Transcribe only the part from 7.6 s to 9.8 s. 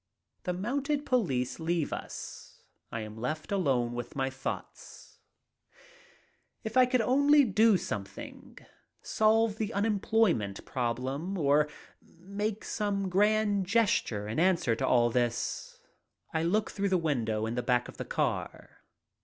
something. Solve the